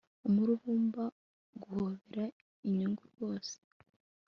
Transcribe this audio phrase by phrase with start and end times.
[0.27, 1.03] Umururumba
[1.61, 2.23] guhobera
[2.67, 3.55] inyungu rwose